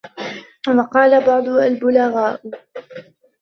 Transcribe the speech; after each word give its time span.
وَقَالَ 0.67 1.19
بَعْضُ 1.25 1.47
الْبُلَغَاءُ 1.47 2.41